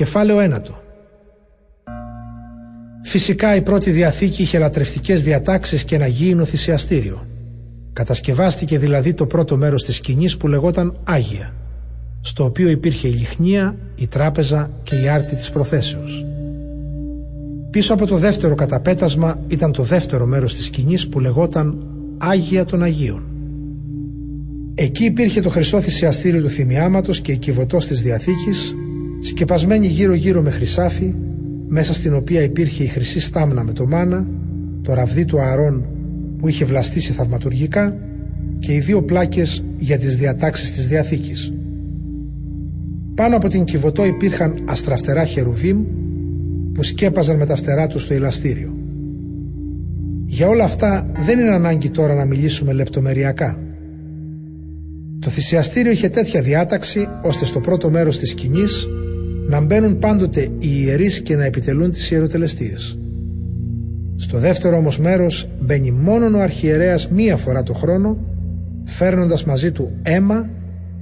Κεφάλαιο 0.00 0.40
ένατο. 0.40 0.82
Φυσικά 3.02 3.54
η 3.54 3.62
πρώτη 3.62 3.90
διαθήκη 3.90 4.42
είχε 4.42 4.58
λατρευτικές 4.58 5.22
διατάξεις 5.22 5.84
και 5.84 5.94
ένα 5.94 6.06
γήινο 6.06 6.44
θυσιαστήριο. 6.44 7.26
Κατασκευάστηκε 7.92 8.78
δηλαδή 8.78 9.14
το 9.14 9.26
πρώτο 9.26 9.56
μέρος 9.56 9.84
της 9.84 9.96
σκηνής 9.96 10.36
που 10.36 10.48
λεγόταν 10.48 10.96
Άγια, 11.04 11.54
στο 12.20 12.44
οποίο 12.44 12.68
υπήρχε 12.68 13.08
η 13.08 13.10
λιχνία, 13.10 13.76
η 13.96 14.06
τράπεζα 14.06 14.70
και 14.82 14.96
η 14.96 15.08
άρτη 15.08 15.34
της 15.34 15.50
προθέσεως. 15.50 16.26
Πίσω 17.70 17.94
από 17.94 18.06
το 18.06 18.16
δεύτερο 18.16 18.54
καταπέτασμα 18.54 19.38
ήταν 19.48 19.72
το 19.72 19.82
δεύτερο 19.82 20.26
μέρος 20.26 20.54
της 20.54 20.64
σκηνής 20.64 21.08
που 21.08 21.20
λεγόταν 21.20 21.86
Άγια 22.18 22.64
των 22.64 22.82
Αγίων. 22.82 23.22
Εκεί 24.74 25.04
υπήρχε 25.04 25.40
το 25.40 25.48
χρυσό 25.48 25.80
θυσιαστήριο 25.80 26.42
του 26.42 26.50
θυμιάματος 26.50 27.20
και 27.20 27.32
η 27.32 27.36
κυβωτός 27.36 27.86
της 27.86 28.02
Διαθήκης, 28.02 28.74
σκεπασμένη 29.20 29.86
γύρω-γύρω 29.86 30.42
με 30.42 30.50
χρυσάφι, 30.50 31.14
μέσα 31.68 31.94
στην 31.94 32.14
οποία 32.14 32.42
υπήρχε 32.42 32.82
η 32.82 32.86
χρυσή 32.86 33.20
στάμνα 33.20 33.64
με 33.64 33.72
το 33.72 33.86
μάνα, 33.86 34.26
το 34.82 34.94
ραβδί 34.94 35.24
του 35.24 35.40
Ααρών 35.40 35.86
που 36.38 36.48
είχε 36.48 36.64
βλαστήσει 36.64 37.12
θαυματουργικά 37.12 37.96
και 38.58 38.74
οι 38.74 38.80
δύο 38.80 39.02
πλάκες 39.02 39.64
για 39.78 39.98
τις 39.98 40.16
διατάξεις 40.16 40.72
της 40.72 40.86
Διαθήκης. 40.86 41.52
Πάνω 43.14 43.36
από 43.36 43.48
την 43.48 43.64
κυβωτό 43.64 44.04
υπήρχαν 44.04 44.64
αστραφτερά 44.68 45.24
χερουβίμ 45.24 45.78
που 46.74 46.82
σκέπαζαν 46.82 47.36
με 47.36 47.46
τα 47.46 47.56
φτερά 47.56 47.86
τους 47.86 48.02
στο 48.02 48.14
ηλαστήριο. 48.14 48.74
Για 50.26 50.48
όλα 50.48 50.64
αυτά 50.64 51.10
δεν 51.24 51.38
είναι 51.38 51.50
ανάγκη 51.50 51.90
τώρα 51.90 52.14
να 52.14 52.24
μιλήσουμε 52.24 52.72
λεπτομεριακά. 52.72 53.58
Το 55.18 55.30
θυσιαστήριο 55.30 55.92
είχε 55.92 56.08
τέτοια 56.08 56.42
διάταξη 56.42 57.08
ώστε 57.22 57.44
στο 57.44 57.60
πρώτο 57.60 57.90
μέρος 57.90 58.18
της 58.18 58.30
σκηνής 58.30 58.88
να 59.50 59.60
μπαίνουν 59.60 59.98
πάντοτε 59.98 60.40
οι 60.40 60.68
ιερείς 60.84 61.20
και 61.20 61.36
να 61.36 61.44
επιτελούν 61.44 61.90
τις 61.90 62.10
ιεροτελεστίες. 62.10 62.98
Στο 64.16 64.38
δεύτερο 64.38 64.76
όμως 64.76 64.98
μέρος 64.98 65.48
μπαίνει 65.60 65.90
μόνο 65.90 66.38
ο 66.38 66.40
αρχιερέας 66.40 67.10
μία 67.10 67.36
φορά 67.36 67.62
το 67.62 67.72
χρόνο 67.72 68.18
φέρνοντας 68.84 69.44
μαζί 69.44 69.72
του 69.72 69.90
αίμα 70.02 70.50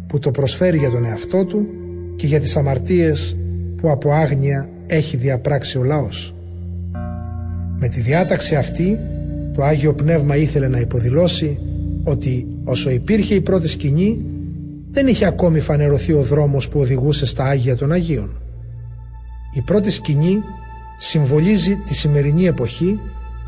που 0.06 0.18
το 0.18 0.30
προσφέρει 0.30 0.78
για 0.78 0.90
τον 0.90 1.04
εαυτό 1.04 1.44
του 1.44 1.66
και 2.16 2.26
για 2.26 2.40
τις 2.40 2.56
αμαρτίες 2.56 3.36
που 3.76 3.90
από 3.90 4.12
άγνοια 4.12 4.68
έχει 4.86 5.16
διαπράξει 5.16 5.78
ο 5.78 5.82
λαός. 5.82 6.34
Με 7.78 7.88
τη 7.88 8.00
διάταξη 8.00 8.56
αυτή 8.56 8.98
το 9.54 9.62
Άγιο 9.62 9.94
Πνεύμα 9.94 10.36
ήθελε 10.36 10.68
να 10.68 10.78
υποδηλώσει 10.78 11.58
ότι 12.04 12.46
όσο 12.64 12.90
υπήρχε 12.90 13.34
η 13.34 13.40
πρώτη 13.40 13.68
σκηνή 13.68 14.24
δεν 14.90 15.06
είχε 15.06 15.26
ακόμη 15.26 15.60
φανερωθεί 15.60 16.12
ο 16.12 16.22
δρόμος 16.22 16.68
που 16.68 16.80
οδηγούσε 16.80 17.26
στα 17.26 17.44
Άγια 17.44 17.76
των 17.76 17.92
Αγίων. 17.92 18.40
Η 19.52 19.60
πρώτη 19.60 19.90
σκηνή 19.90 20.42
συμβολίζει 20.98 21.76
τη 21.76 21.94
σημερινή 21.94 22.46
εποχή 22.46 23.00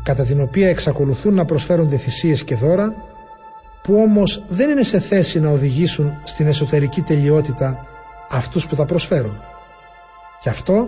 κατά 0.03 0.23
την 0.23 0.41
οποία 0.41 0.69
εξακολουθούν 0.69 1.33
να 1.33 1.45
προσφέρονται 1.45 1.97
θυσίες 1.97 2.43
και 2.43 2.55
δώρα 2.55 2.93
που 3.83 3.95
όμως 3.95 4.43
δεν 4.49 4.69
είναι 4.69 4.83
σε 4.83 4.99
θέση 4.99 5.39
να 5.39 5.49
οδηγήσουν 5.49 6.13
στην 6.23 6.47
εσωτερική 6.47 7.01
τελειότητα 7.01 7.85
αυτούς 8.29 8.67
που 8.67 8.75
τα 8.75 8.85
προσφέρουν. 8.85 9.41
Γι' 10.43 10.49
αυτό 10.49 10.87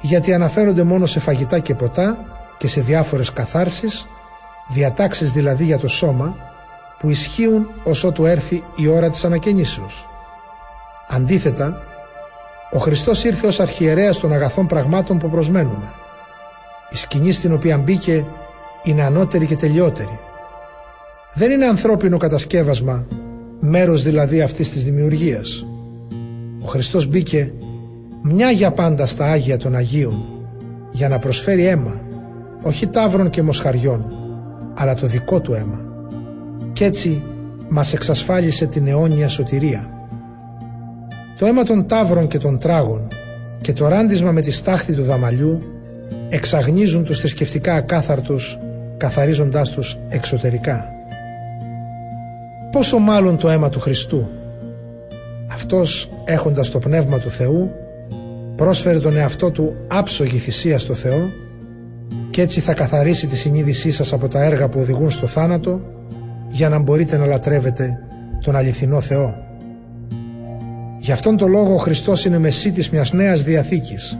γιατί 0.00 0.34
αναφέρονται 0.34 0.82
μόνο 0.82 1.06
σε 1.06 1.20
φαγητά 1.20 1.58
και 1.58 1.74
ποτά 1.74 2.18
και 2.58 2.68
σε 2.68 2.80
διάφορες 2.80 3.32
καθάρσεις, 3.32 4.06
διατάξεις 4.68 5.30
δηλαδή 5.30 5.64
για 5.64 5.78
το 5.78 5.88
σώμα, 5.88 6.36
που 7.02 7.10
ισχύουν 7.10 7.68
ως 7.84 8.04
ότου 8.04 8.26
έρθει 8.26 8.62
η 8.76 8.88
ώρα 8.88 9.10
της 9.10 9.24
ανακαινήσεως. 9.24 10.08
Αντίθετα, 11.08 11.82
ο 12.72 12.78
Χριστός 12.78 13.24
ήρθε 13.24 13.46
ως 13.46 13.60
αρχιερέας 13.60 14.18
των 14.18 14.32
αγαθών 14.32 14.66
πραγμάτων 14.66 15.18
που 15.18 15.30
προσμένουμε. 15.30 15.92
Η 16.90 16.96
σκηνή 16.96 17.32
στην 17.32 17.52
οποία 17.52 17.78
μπήκε 17.78 18.24
είναι 18.82 19.02
ανώτερη 19.02 19.46
και 19.46 19.56
τελειότερη. 19.56 20.18
Δεν 21.34 21.50
είναι 21.50 21.66
ανθρώπινο 21.66 22.16
κατασκεύασμα, 22.16 23.06
μέρος 23.60 24.02
δηλαδή 24.02 24.40
αυτής 24.40 24.70
της 24.70 24.84
δημιουργίας. 24.84 25.66
Ο 26.62 26.66
Χριστός 26.66 27.06
μπήκε 27.06 27.52
μια 28.22 28.50
για 28.50 28.70
πάντα 28.70 29.06
στα 29.06 29.30
Άγια 29.30 29.56
των 29.56 29.74
Αγίων 29.74 30.24
για 30.92 31.08
να 31.08 31.18
προσφέρει 31.18 31.66
αίμα, 31.66 32.00
όχι 32.62 32.86
τάβρων 32.86 33.30
και 33.30 33.42
μοσχαριών, 33.42 34.06
αλλά 34.74 34.94
το 34.94 35.06
δικό 35.06 35.40
του 35.40 35.54
αίμα. 35.54 35.91
Κι 36.82 36.88
έτσι 36.88 37.22
μας 37.68 37.92
εξασφάλισε 37.92 38.66
την 38.66 38.86
αιώνια 38.86 39.28
σωτηρία. 39.28 39.90
Το 41.38 41.46
αίμα 41.46 41.62
των 41.62 41.86
τάβρων 41.86 42.26
και 42.26 42.38
των 42.38 42.58
τράγων 42.58 43.08
και 43.60 43.72
το 43.72 43.88
ράντισμα 43.88 44.30
με 44.30 44.40
τη 44.40 44.50
στάχτη 44.50 44.94
του 44.94 45.02
δαμαλιού 45.02 45.62
εξαγνίζουν 46.28 47.04
τους 47.04 47.18
θρησκευτικά 47.18 47.74
ακάθαρτους 47.74 48.58
καθαρίζοντάς 48.96 49.70
τους 49.70 49.98
εξωτερικά. 50.08 50.84
Πόσο 52.72 52.98
μάλλον 52.98 53.36
το 53.36 53.48
αίμα 53.48 53.68
του 53.68 53.80
Χριστού. 53.80 54.28
Αυτός 55.52 56.10
έχοντας 56.24 56.70
το 56.70 56.78
Πνεύμα 56.78 57.18
του 57.18 57.30
Θεού 57.30 57.70
πρόσφερε 58.56 58.98
τον 58.98 59.16
εαυτό 59.16 59.50
του 59.50 59.74
άψογη 59.88 60.38
θυσία 60.38 60.78
στο 60.78 60.94
Θεό 60.94 61.30
και 62.30 62.42
έτσι 62.42 62.60
θα 62.60 62.74
καθαρίσει 62.74 63.26
τη 63.26 63.36
συνείδησή 63.36 63.90
σας 63.90 64.12
από 64.12 64.28
τα 64.28 64.44
έργα 64.44 64.68
που 64.68 64.80
οδηγούν 64.80 65.10
στο 65.10 65.26
θάνατο 65.26 65.80
για 66.52 66.68
να 66.68 66.78
μπορείτε 66.78 67.16
να 67.16 67.26
λατρεύετε 67.26 67.98
τον 68.42 68.56
αληθινό 68.56 69.00
Θεό. 69.00 69.34
Γι' 70.98 71.12
αυτόν 71.12 71.36
τον 71.36 71.50
λόγο 71.50 71.74
ο 71.74 71.78
Χριστός 71.78 72.24
είναι 72.24 72.38
μεσίτης 72.38 72.90
μιας 72.90 73.12
νέας 73.12 73.42
διαθήκης 73.42 74.18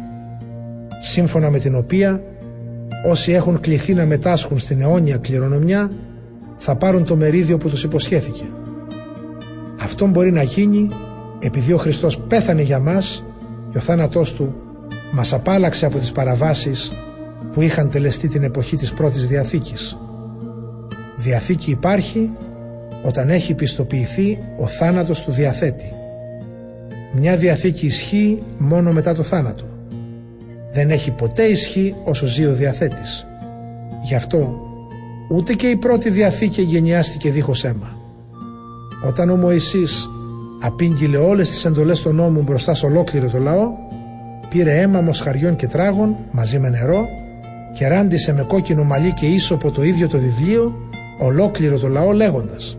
σύμφωνα 1.03 1.51
με 1.51 1.59
την 1.59 1.75
οποία 1.75 2.23
όσοι 3.07 3.33
έχουν 3.33 3.61
κληθεί 3.61 3.95
να 3.95 4.07
μετάσχουν 4.07 4.59
στην 4.59 4.81
αιώνια 4.81 5.17
κληρονομιά 5.17 5.91
θα 6.57 6.77
πάρουν 6.77 7.05
το 7.05 7.17
μερίδιο 7.17 7.57
που 7.57 7.69
τους 7.69 7.85
υποσχέθηκε. 7.85 8.45
Αυτό 9.81 10.07
μπορεί 10.07 10.33
να 10.33 10.43
γίνει 10.43 10.89
επειδή 11.41 11.73
ο 11.73 11.77
Χριστός 11.77 12.19
πέθανε 12.19 12.63
για 12.63 12.79
μας 12.79 13.25
και 13.71 13.79
ο 13.79 13.81
θάνατός 13.81 14.33
του 14.33 14.55
μας 15.13 15.33
απάλαξε 15.33 15.87
από 15.87 15.99
τις 15.99 16.13
παραβάσεις 16.13 16.93
που 17.53 17.61
είχαν 17.61 17.91
τελεστεί 17.91 18.29
την 18.29 18.43
εποχή 18.43 18.77
της 18.77 18.93
πρώτης 18.93 19.27
Διαθήκης. 19.27 19.97
Διαθήκη 21.23 21.71
υπάρχει 21.71 22.31
όταν 23.03 23.31
έχει 23.31 23.55
πιστοποιηθεί 23.55 24.39
ο 24.59 24.67
θάνατος 24.67 25.23
του 25.23 25.33
διαθέτη. 25.33 25.93
Μια 27.13 27.37
Διαθήκη 27.37 27.87
ισχύει 27.87 28.43
μόνο 28.59 28.93
μετά 28.93 29.15
το 29.15 29.23
θάνατο. 29.23 29.65
Δεν 30.73 30.91
έχει 30.91 31.11
ποτέ 31.11 31.43
ισχύ 31.43 31.95
όσο 32.05 32.27
ζει 32.27 32.47
ο 32.47 32.53
διαθέτης. 32.53 33.27
Γι' 34.03 34.15
αυτό 34.15 34.61
ούτε 35.31 35.53
και 35.53 35.67
η 35.67 35.77
πρώτη 35.77 36.11
Διαθήκη 36.11 36.61
εγγενιάστηκε 36.61 37.31
δίχως 37.31 37.65
αίμα. 37.65 37.97
Όταν 39.07 39.31
ο 39.31 39.37
Μωυσής 39.37 40.09
απήγγειλε 40.61 41.17
όλες 41.17 41.51
τις 41.51 41.65
εντολές 41.65 42.03
των 42.03 42.15
νόμου 42.15 42.43
μπροστά 42.43 42.75
σε 42.75 42.87
ολόκληρο 42.87 43.29
το 43.29 43.39
λαό, 43.39 43.69
πήρε 44.49 44.81
αίμα 44.81 45.01
μοσχαριών 45.01 45.57
και 45.57 45.67
τράγων 45.67 46.17
μαζί 46.31 46.59
με 46.59 46.69
νερό 46.69 47.09
και 47.75 47.89
ράντισε 47.89 48.33
με 48.33 48.43
κόκκινο 48.43 48.85
μαλλί 48.85 49.13
και 49.13 49.27
ίσοπο 49.27 49.71
το 49.71 49.83
ίδιο 49.83 50.09
το 50.09 50.19
βιβλίο 50.19 50.91
ολόκληρο 51.23 51.79
το 51.79 51.89
λαό 51.89 52.13
λέγοντας 52.13 52.77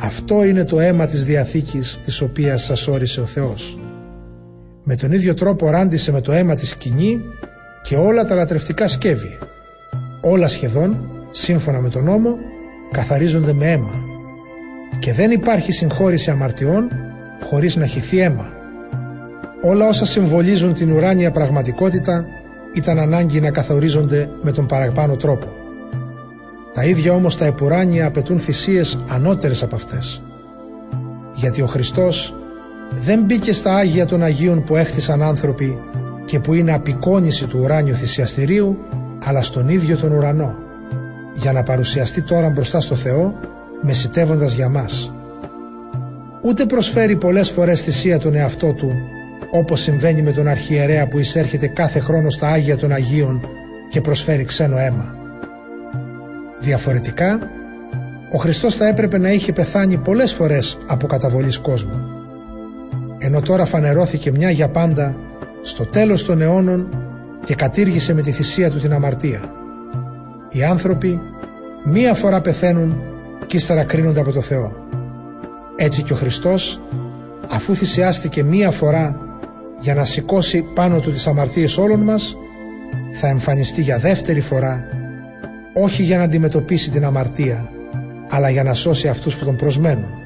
«Αυτό 0.00 0.44
είναι 0.44 0.64
το 0.64 0.80
αίμα 0.80 1.06
της 1.06 1.24
Διαθήκης 1.24 2.00
της 2.04 2.20
οποίας 2.20 2.64
σας 2.64 2.88
όρισε 2.88 3.20
ο 3.20 3.24
Θεός». 3.24 3.78
Με 4.84 4.96
τον 4.96 5.12
ίδιο 5.12 5.34
τρόπο 5.34 5.70
ράντισε 5.70 6.12
με 6.12 6.20
το 6.20 6.32
αίμα 6.32 6.54
της 6.54 6.68
σκηνή 6.68 7.20
και 7.82 7.96
όλα 7.96 8.24
τα 8.24 8.34
λατρευτικά 8.34 8.88
σκεύη. 8.88 9.38
Όλα 10.20 10.48
σχεδόν, 10.48 11.10
σύμφωνα 11.30 11.80
με 11.80 11.88
τον 11.88 12.04
νόμο, 12.04 12.36
καθαρίζονται 12.90 13.52
με 13.52 13.70
αίμα 13.70 13.90
και 14.98 15.12
δεν 15.12 15.30
υπάρχει 15.30 15.72
συγχώρηση 15.72 16.30
αμαρτιών 16.30 16.88
χωρίς 17.44 17.76
να 17.76 17.86
χυθεί 17.86 18.18
αίμα. 18.18 18.52
Όλα 19.62 19.88
όσα 19.88 20.06
συμβολίζουν 20.06 20.72
την 20.72 20.90
ουράνια 20.90 21.30
πραγματικότητα 21.30 22.26
ήταν 22.74 22.98
ανάγκη 22.98 23.40
να 23.40 23.50
καθορίζονται 23.50 24.30
με 24.42 24.52
τον 24.52 24.66
παραπάνω 24.66 25.16
τρόπο. 25.16 25.61
Τα 26.74 26.84
ίδια 26.84 27.12
όμως 27.12 27.36
τα 27.36 27.44
επουράνια 27.44 28.06
απαιτούν 28.06 28.38
θυσίες 28.38 29.04
ανώτερες 29.08 29.62
από 29.62 29.74
αυτές. 29.74 30.22
Γιατί 31.34 31.62
ο 31.62 31.66
Χριστός 31.66 32.36
δεν 32.94 33.22
μπήκε 33.24 33.52
στα 33.52 33.74
Άγια 33.74 34.06
των 34.06 34.22
Αγίων 34.22 34.64
που 34.64 34.76
έχθησαν 34.76 35.22
άνθρωποι 35.22 35.78
και 36.24 36.40
που 36.40 36.54
είναι 36.54 36.72
απεικόνηση 36.72 37.46
του 37.46 37.58
ουράνιου 37.62 37.94
θυσιαστηρίου, 37.94 38.78
αλλά 39.24 39.42
στον 39.42 39.68
ίδιο 39.68 39.96
τον 39.96 40.12
ουρανό, 40.12 40.56
για 41.34 41.52
να 41.52 41.62
παρουσιαστεί 41.62 42.22
τώρα 42.22 42.48
μπροστά 42.48 42.80
στο 42.80 42.94
Θεό 42.94 43.38
μεσητεύοντας 43.82 44.52
για 44.52 44.68
μας. 44.68 45.14
Ούτε 46.42 46.66
προσφέρει 46.66 47.16
πολλές 47.16 47.50
φορές 47.50 47.82
θυσία 47.82 48.18
τον 48.18 48.34
εαυτό 48.34 48.72
του 48.72 48.92
όπως 49.50 49.80
συμβαίνει 49.80 50.22
με 50.22 50.32
τον 50.32 50.48
αρχιερέα 50.48 51.08
που 51.08 51.18
εισέρχεται 51.18 51.66
κάθε 51.66 51.98
χρόνο 51.98 52.30
στα 52.30 52.48
Άγια 52.48 52.76
των 52.76 52.92
Αγίων 52.92 53.48
και 53.90 54.00
προσφέρει 54.00 54.44
ξένο 54.44 54.78
αίμα. 54.78 55.21
Διαφορετικά, 56.62 57.38
ο 58.32 58.38
Χριστός 58.38 58.74
θα 58.74 58.86
έπρεπε 58.86 59.18
να 59.18 59.30
είχε 59.30 59.52
πεθάνει 59.52 59.96
πολλές 59.96 60.32
φορές 60.32 60.78
από 60.86 61.06
καταβολής 61.06 61.58
κόσμου. 61.58 62.00
ενώ 63.18 63.40
τώρα 63.40 63.64
φανερώθηκε 63.64 64.30
μια 64.30 64.50
για 64.50 64.68
πάντα 64.68 65.16
στο 65.60 65.86
τέλος 65.86 66.24
των 66.24 66.40
αιώνων 66.40 66.88
και 67.44 67.54
κατήργησε 67.54 68.14
με 68.14 68.22
τη 68.22 68.32
θυσία 68.32 68.70
του 68.70 68.78
την 68.78 68.92
αμαρτία. 68.92 69.40
Οι 70.50 70.64
άνθρωποι 70.64 71.20
μία 71.84 72.14
φορά 72.14 72.40
πεθαίνουν 72.40 73.02
και 73.46 73.56
ύστερα 73.56 73.84
κρίνονται 73.84 74.20
από 74.20 74.32
το 74.32 74.40
Θεό. 74.40 74.72
Έτσι 75.76 76.02
και 76.02 76.12
ο 76.12 76.16
Χριστός 76.16 76.80
αφού 77.48 77.74
θυσιάστηκε 77.74 78.42
μία 78.42 78.70
φορά 78.70 79.16
για 79.80 79.94
να 79.94 80.04
σηκώσει 80.04 80.62
πάνω 80.74 81.00
του 81.00 81.12
τις 81.12 81.26
αμαρτίες 81.26 81.78
όλων 81.78 82.00
μας 82.00 82.36
θα 83.12 83.26
εμφανιστεί 83.28 83.82
για 83.82 83.98
δεύτερη 83.98 84.40
φορά 84.40 85.01
όχι 85.72 86.02
για 86.02 86.16
να 86.16 86.22
αντιμετωπίσει 86.22 86.90
την 86.90 87.04
αμαρτία 87.04 87.70
αλλά 88.28 88.50
για 88.50 88.62
να 88.62 88.74
σώσει 88.74 89.08
αυτούς 89.08 89.36
που 89.38 89.44
τον 89.44 89.56
προσμένουν. 89.56 90.21